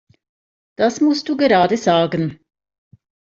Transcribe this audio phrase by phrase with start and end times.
[0.79, 2.39] Das musst du gerade sagen!